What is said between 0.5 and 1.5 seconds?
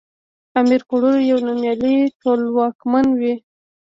امير کروړ يو